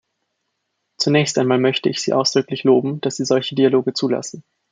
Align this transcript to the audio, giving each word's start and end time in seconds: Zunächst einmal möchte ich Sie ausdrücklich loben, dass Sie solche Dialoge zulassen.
Zunächst 0.97 1.37
einmal 1.37 1.59
möchte 1.59 1.87
ich 1.87 2.01
Sie 2.01 2.11
ausdrücklich 2.11 2.63
loben, 2.63 3.01
dass 3.01 3.17
Sie 3.17 3.23
solche 3.23 3.53
Dialoge 3.53 3.93
zulassen. 3.93 4.43